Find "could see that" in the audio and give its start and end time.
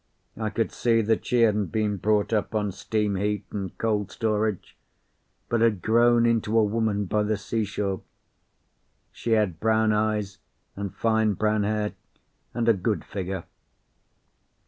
0.49-1.27